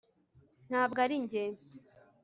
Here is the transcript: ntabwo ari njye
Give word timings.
ntabwo 0.67 0.97
ari 1.05 1.15
njye 1.23 1.43